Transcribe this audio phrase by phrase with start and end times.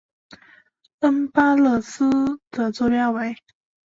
[1.01, 3.37] 恩巴勒斯的座标为。